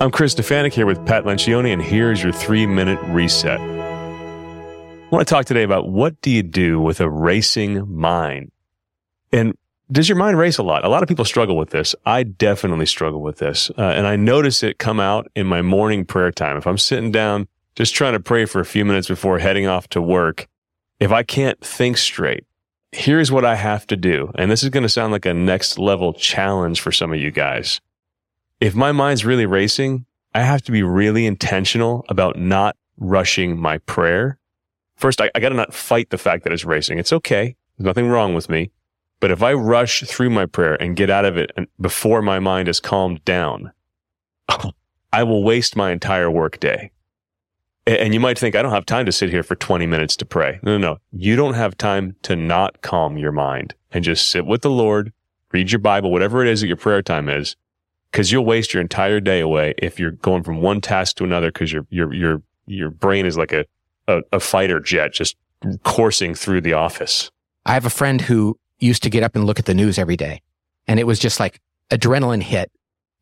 I'm 0.00 0.12
Chris 0.12 0.32
Stefanick 0.32 0.72
here 0.72 0.86
with 0.86 1.04
Pat 1.06 1.24
Lencioni, 1.24 1.72
and 1.72 1.82
here's 1.82 2.22
your 2.22 2.32
three 2.32 2.66
minute 2.68 3.00
reset. 3.06 3.58
I 3.58 5.08
want 5.10 5.26
to 5.26 5.34
talk 5.34 5.44
today 5.44 5.64
about 5.64 5.88
what 5.88 6.20
do 6.22 6.30
you 6.30 6.44
do 6.44 6.80
with 6.80 7.00
a 7.00 7.10
racing 7.10 7.92
mind? 7.92 8.52
And 9.32 9.58
does 9.90 10.08
your 10.08 10.14
mind 10.14 10.38
race 10.38 10.56
a 10.56 10.62
lot? 10.62 10.84
A 10.84 10.88
lot 10.88 11.02
of 11.02 11.08
people 11.08 11.24
struggle 11.24 11.56
with 11.56 11.70
this. 11.70 11.96
I 12.06 12.22
definitely 12.22 12.86
struggle 12.86 13.22
with 13.22 13.38
this. 13.38 13.72
Uh, 13.76 13.82
and 13.82 14.06
I 14.06 14.14
notice 14.14 14.62
it 14.62 14.78
come 14.78 15.00
out 15.00 15.32
in 15.34 15.48
my 15.48 15.62
morning 15.62 16.04
prayer 16.04 16.30
time. 16.30 16.56
If 16.56 16.68
I'm 16.68 16.78
sitting 16.78 17.10
down 17.10 17.48
just 17.74 17.92
trying 17.92 18.12
to 18.12 18.20
pray 18.20 18.44
for 18.44 18.60
a 18.60 18.64
few 18.64 18.84
minutes 18.84 19.08
before 19.08 19.40
heading 19.40 19.66
off 19.66 19.88
to 19.88 20.00
work, 20.00 20.46
if 21.00 21.10
I 21.10 21.24
can't 21.24 21.60
think 21.60 21.98
straight, 21.98 22.44
here's 22.92 23.32
what 23.32 23.44
I 23.44 23.56
have 23.56 23.84
to 23.88 23.96
do. 23.96 24.30
And 24.36 24.48
this 24.48 24.62
is 24.62 24.68
going 24.68 24.84
to 24.84 24.88
sound 24.88 25.10
like 25.10 25.26
a 25.26 25.34
next 25.34 25.76
level 25.76 26.12
challenge 26.12 26.80
for 26.82 26.92
some 26.92 27.12
of 27.12 27.18
you 27.18 27.32
guys. 27.32 27.80
If 28.60 28.74
my 28.74 28.92
mind's 28.92 29.24
really 29.24 29.46
racing, 29.46 30.06
I 30.34 30.42
have 30.42 30.62
to 30.62 30.72
be 30.72 30.82
really 30.82 31.26
intentional 31.26 32.04
about 32.08 32.36
not 32.36 32.76
rushing 32.96 33.58
my 33.58 33.78
prayer. 33.78 34.38
First, 34.96 35.20
I, 35.20 35.30
I 35.34 35.40
got 35.40 35.50
to 35.50 35.54
not 35.54 35.72
fight 35.72 36.10
the 36.10 36.18
fact 36.18 36.44
that 36.44 36.52
it's 36.52 36.64
racing. 36.64 36.98
It's 36.98 37.12
okay. 37.12 37.56
There's 37.76 37.86
nothing 37.86 38.08
wrong 38.08 38.34
with 38.34 38.48
me. 38.48 38.72
But 39.20 39.30
if 39.30 39.42
I 39.42 39.52
rush 39.52 40.02
through 40.02 40.30
my 40.30 40.46
prayer 40.46 40.80
and 40.80 40.96
get 40.96 41.10
out 41.10 41.24
of 41.24 41.36
it 41.36 41.52
before 41.80 42.22
my 42.22 42.38
mind 42.38 42.68
is 42.68 42.80
calmed 42.80 43.24
down, 43.24 43.72
I 45.12 45.22
will 45.22 45.42
waste 45.42 45.76
my 45.76 45.90
entire 45.90 46.30
work 46.30 46.60
day. 46.60 46.90
And 47.86 48.12
you 48.12 48.20
might 48.20 48.38
think, 48.38 48.54
I 48.54 48.62
don't 48.62 48.72
have 48.72 48.86
time 48.86 49.06
to 49.06 49.12
sit 49.12 49.30
here 49.30 49.42
for 49.42 49.54
20 49.54 49.86
minutes 49.86 50.14
to 50.16 50.26
pray. 50.26 50.60
No, 50.62 50.76
no, 50.76 50.92
no. 50.92 50.98
You 51.10 51.36
don't 51.36 51.54
have 51.54 51.78
time 51.78 52.16
to 52.22 52.36
not 52.36 52.82
calm 52.82 53.16
your 53.16 53.32
mind 53.32 53.74
and 53.90 54.04
just 54.04 54.28
sit 54.28 54.44
with 54.44 54.60
the 54.62 54.70
Lord, 54.70 55.12
read 55.52 55.72
your 55.72 55.78
Bible, 55.78 56.12
whatever 56.12 56.42
it 56.42 56.48
is 56.48 56.60
that 56.60 56.66
your 56.66 56.76
prayer 56.76 57.02
time 57.02 57.28
is, 57.28 57.56
because 58.12 58.32
you'll 58.32 58.44
waste 58.44 58.72
your 58.72 58.80
entire 58.80 59.20
day 59.20 59.40
away 59.40 59.74
if 59.78 59.98
you're 59.98 60.12
going 60.12 60.42
from 60.42 60.60
one 60.60 60.80
task 60.80 61.16
to 61.16 61.24
another 61.24 61.50
because 61.50 61.72
your, 61.72 61.86
your, 61.90 62.12
your, 62.12 62.42
your 62.66 62.90
brain 62.90 63.26
is 63.26 63.36
like 63.36 63.52
a, 63.52 63.64
a, 64.06 64.22
a 64.32 64.40
fighter 64.40 64.80
jet 64.80 65.12
just 65.12 65.36
coursing 65.84 66.34
through 66.34 66.60
the 66.60 66.72
office. 66.72 67.30
I 67.66 67.74
have 67.74 67.84
a 67.84 67.90
friend 67.90 68.20
who 68.20 68.58
used 68.78 69.02
to 69.02 69.10
get 69.10 69.22
up 69.22 69.34
and 69.34 69.44
look 69.44 69.58
at 69.58 69.66
the 69.66 69.74
news 69.74 69.98
every 69.98 70.16
day. 70.16 70.40
And 70.86 70.98
it 70.98 71.06
was 71.06 71.18
just 71.18 71.40
like 71.40 71.60
adrenaline 71.90 72.42
hit 72.42 72.70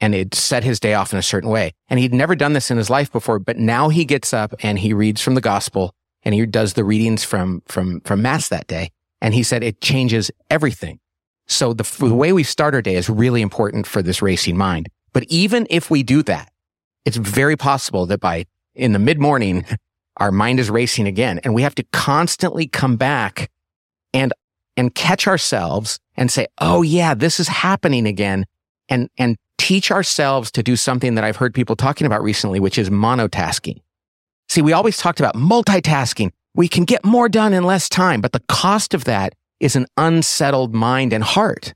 and 0.00 0.14
it 0.14 0.34
set 0.34 0.64
his 0.64 0.80
day 0.80 0.94
off 0.94 1.12
in 1.12 1.18
a 1.18 1.22
certain 1.22 1.48
way. 1.48 1.72
And 1.88 1.98
he'd 1.98 2.12
never 2.12 2.34
done 2.34 2.52
this 2.52 2.70
in 2.70 2.76
his 2.76 2.90
life 2.90 3.10
before, 3.10 3.38
but 3.38 3.56
now 3.56 3.88
he 3.88 4.04
gets 4.04 4.32
up 4.34 4.54
and 4.60 4.78
he 4.78 4.92
reads 4.92 5.22
from 5.22 5.34
the 5.34 5.40
gospel 5.40 5.94
and 6.24 6.34
he 6.34 6.44
does 6.46 6.74
the 6.74 6.84
readings 6.84 7.24
from, 7.24 7.62
from, 7.66 8.00
from 8.00 8.22
mass 8.22 8.48
that 8.48 8.66
day. 8.66 8.90
And 9.20 9.32
he 9.32 9.42
said 9.42 9.62
it 9.62 9.80
changes 9.80 10.30
everything. 10.50 10.98
So 11.46 11.72
the, 11.72 11.82
the 11.98 12.14
way 12.14 12.32
we 12.32 12.42
start 12.42 12.74
our 12.74 12.82
day 12.82 12.96
is 12.96 13.08
really 13.08 13.42
important 13.42 13.86
for 13.86 14.02
this 14.02 14.22
racing 14.22 14.56
mind. 14.56 14.88
But 15.12 15.24
even 15.24 15.66
if 15.70 15.90
we 15.90 16.02
do 16.02 16.22
that, 16.24 16.50
it's 17.04 17.16
very 17.16 17.56
possible 17.56 18.06
that 18.06 18.20
by 18.20 18.46
in 18.74 18.92
the 18.92 18.98
mid 18.98 19.20
morning, 19.20 19.64
our 20.18 20.30
mind 20.30 20.60
is 20.60 20.70
racing 20.70 21.06
again 21.06 21.40
and 21.42 21.54
we 21.54 21.62
have 21.62 21.74
to 21.74 21.82
constantly 21.92 22.66
come 22.66 22.96
back 22.96 23.50
and, 24.12 24.32
and 24.76 24.94
catch 24.94 25.26
ourselves 25.26 25.98
and 26.16 26.30
say, 26.30 26.46
Oh 26.58 26.82
yeah, 26.82 27.14
this 27.14 27.40
is 27.40 27.48
happening 27.48 28.06
again 28.06 28.46
and, 28.88 29.10
and 29.18 29.36
teach 29.58 29.90
ourselves 29.90 30.50
to 30.52 30.62
do 30.62 30.76
something 30.76 31.14
that 31.14 31.24
I've 31.24 31.36
heard 31.36 31.54
people 31.54 31.74
talking 31.74 32.06
about 32.06 32.22
recently, 32.22 32.60
which 32.60 32.78
is 32.78 32.90
monotasking. 32.90 33.80
See, 34.48 34.62
we 34.62 34.72
always 34.72 34.98
talked 34.98 35.20
about 35.20 35.34
multitasking. 35.34 36.30
We 36.54 36.68
can 36.68 36.84
get 36.84 37.04
more 37.04 37.28
done 37.28 37.52
in 37.52 37.64
less 37.64 37.88
time, 37.88 38.20
but 38.20 38.32
the 38.32 38.42
cost 38.48 38.94
of 38.94 39.04
that 39.04 39.34
is 39.60 39.76
an 39.76 39.86
unsettled 39.96 40.74
mind 40.74 41.12
and 41.12 41.24
heart. 41.24 41.74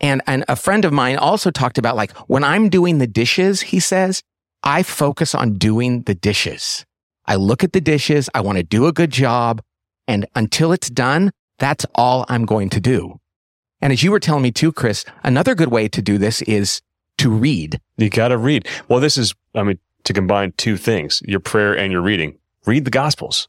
And, 0.00 0.20
and 0.26 0.44
a 0.48 0.56
friend 0.56 0.84
of 0.84 0.92
mine 0.92 1.16
also 1.16 1.50
talked 1.50 1.78
about 1.78 1.96
like 1.96 2.12
when 2.28 2.42
I'm 2.42 2.68
doing 2.68 2.98
the 2.98 3.06
dishes, 3.06 3.60
he 3.60 3.80
says, 3.80 4.22
I 4.62 4.82
focus 4.82 5.34
on 5.34 5.54
doing 5.54 6.02
the 6.02 6.14
dishes. 6.14 6.84
I 7.26 7.36
look 7.36 7.62
at 7.62 7.72
the 7.72 7.80
dishes. 7.80 8.28
I 8.34 8.40
want 8.40 8.58
to 8.58 8.64
do 8.64 8.86
a 8.86 8.92
good 8.92 9.10
job. 9.10 9.62
And 10.08 10.26
until 10.34 10.72
it's 10.72 10.90
done, 10.90 11.30
that's 11.58 11.86
all 11.94 12.24
I'm 12.28 12.44
going 12.44 12.68
to 12.70 12.80
do. 12.80 13.20
And 13.80 13.92
as 13.92 14.02
you 14.02 14.10
were 14.10 14.20
telling 14.20 14.42
me 14.42 14.50
too, 14.50 14.72
Chris, 14.72 15.04
another 15.22 15.54
good 15.54 15.70
way 15.70 15.88
to 15.88 16.02
do 16.02 16.18
this 16.18 16.42
is 16.42 16.80
to 17.18 17.30
read. 17.30 17.80
You 17.96 18.10
got 18.10 18.28
to 18.28 18.38
read. 18.38 18.66
Well, 18.88 19.00
this 19.00 19.16
is, 19.16 19.34
I 19.54 19.62
mean, 19.62 19.78
to 20.04 20.12
combine 20.12 20.52
two 20.56 20.76
things, 20.76 21.22
your 21.24 21.40
prayer 21.40 21.76
and 21.76 21.92
your 21.92 22.02
reading. 22.02 22.38
Read 22.66 22.84
the 22.84 22.90
gospels, 22.90 23.48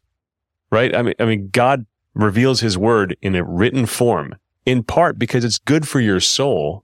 right? 0.72 0.96
I 0.96 1.02
mean, 1.02 1.14
I 1.20 1.26
mean, 1.26 1.50
God 1.52 1.86
reveals 2.14 2.62
his 2.62 2.78
word 2.78 3.16
in 3.22 3.36
a 3.36 3.44
written 3.44 3.86
form, 3.86 4.36
in 4.66 4.84
part 4.84 5.18
because 5.18 5.44
it's 5.44 5.60
good 5.60 5.88
for 5.88 6.00
your 6.00 6.20
soul. 6.20 6.84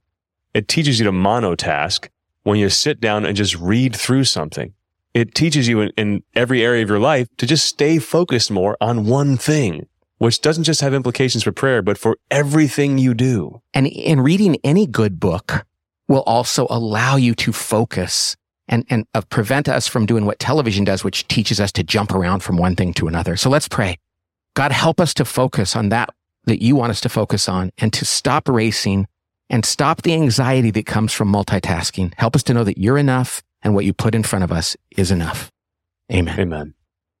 It 0.54 0.68
teaches 0.68 0.98
you 0.98 1.04
to 1.04 1.12
monotask 1.12 2.08
when 2.42 2.58
you 2.58 2.68
sit 2.68 3.00
down 3.00 3.24
and 3.24 3.36
just 3.36 3.56
read 3.58 3.94
through 3.94 4.24
something. 4.24 4.72
It 5.14 5.34
teaches 5.34 5.68
you 5.68 5.80
in, 5.80 5.90
in 5.96 6.22
every 6.34 6.64
area 6.64 6.82
of 6.82 6.88
your 6.88 6.98
life 6.98 7.28
to 7.38 7.46
just 7.46 7.66
stay 7.66 7.98
focused 7.98 8.50
more 8.50 8.76
on 8.80 9.06
one 9.06 9.36
thing 9.36 9.86
which 10.20 10.42
doesn't 10.42 10.64
just 10.64 10.82
have 10.82 10.92
implications 10.92 11.42
for 11.42 11.50
prayer, 11.50 11.80
but 11.80 11.96
for 11.96 12.18
everything 12.30 12.98
you 12.98 13.14
do. 13.14 13.62
And 13.72 13.86
in 13.86 14.20
reading 14.20 14.58
any 14.62 14.86
good 14.86 15.18
book 15.18 15.64
will 16.08 16.22
also 16.24 16.66
allow 16.68 17.16
you 17.16 17.34
to 17.36 17.52
focus 17.52 18.36
and, 18.68 18.84
and 18.90 19.06
uh, 19.14 19.22
prevent 19.30 19.66
us 19.66 19.88
from 19.88 20.04
doing 20.04 20.26
what 20.26 20.38
television 20.38 20.84
does, 20.84 21.02
which 21.02 21.26
teaches 21.28 21.58
us 21.58 21.72
to 21.72 21.82
jump 21.82 22.12
around 22.12 22.40
from 22.40 22.58
one 22.58 22.76
thing 22.76 22.92
to 22.94 23.08
another. 23.08 23.34
So 23.34 23.48
let's 23.48 23.66
pray. 23.66 23.96
God, 24.54 24.72
help 24.72 25.00
us 25.00 25.14
to 25.14 25.24
focus 25.24 25.76
on 25.76 25.90
that 25.90 26.10
that 26.44 26.62
you 26.62 26.74
want 26.74 26.90
us 26.90 27.00
to 27.02 27.08
focus 27.08 27.48
on 27.48 27.70
and 27.78 27.92
to 27.92 28.04
stop 28.04 28.48
racing 28.48 29.06
and 29.48 29.64
stop 29.64 30.02
the 30.02 30.14
anxiety 30.14 30.70
that 30.70 30.86
comes 30.86 31.12
from 31.12 31.30
multitasking. 31.30 32.14
Help 32.16 32.34
us 32.34 32.42
to 32.44 32.54
know 32.54 32.64
that 32.64 32.78
you're 32.78 32.98
enough 32.98 33.42
and 33.62 33.74
what 33.74 33.84
you 33.84 33.92
put 33.92 34.14
in 34.14 34.22
front 34.22 34.44
of 34.44 34.52
us 34.52 34.76
is 34.96 35.10
enough. 35.10 35.50
Amen. 36.12 36.38
Amen. 36.40 36.74